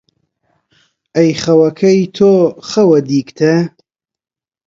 ئەی 1.15 1.31
خەوەکەی 1.43 1.99
تۆ 2.15 2.31
خەوە 2.69 2.99
دیگتە، 3.09 3.55